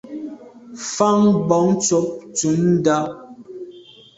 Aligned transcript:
Mfan 0.79 1.19
bon 1.47 1.67
tshob 1.81 2.05
ntùm 2.31 2.61
ndà. 2.75 2.97